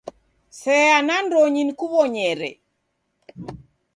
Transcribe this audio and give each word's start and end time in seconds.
Seya 0.59 0.97
nandonyi 1.07 1.61
nkuw'onyere. 1.67 2.49